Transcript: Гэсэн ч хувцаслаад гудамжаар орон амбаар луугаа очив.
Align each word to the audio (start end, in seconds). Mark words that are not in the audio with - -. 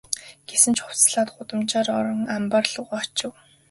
Гэсэн 0.49 0.71
ч 0.75 0.79
хувцаслаад 0.85 1.29
гудамжаар 1.35 1.87
орон 1.97 2.21
амбаар 2.35 2.65
луугаа 2.73 3.01
очив. 3.05 3.31